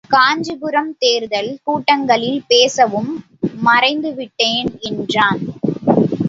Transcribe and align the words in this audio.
காஞ்சிபுரம் 0.09 0.95
தேர்தல் 0.99 1.59
கூட்டங்களில் 1.63 2.41
பேசவும் 2.47 3.11
மறுத்துவிட்டேன், 3.65 4.71
என்றேன். 4.79 5.43